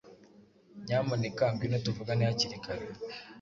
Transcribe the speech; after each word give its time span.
Nyamuneka 0.83 1.43
ngwino 1.51 1.77
tuvugane 1.85 2.21
hakiri 2.27 2.57
kare 2.63 2.85